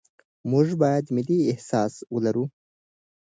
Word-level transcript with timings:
موږ 0.51 0.67
باید 0.81 1.05
ملي 1.15 1.39
احساس 1.51 1.93
ولرو. 2.13 2.45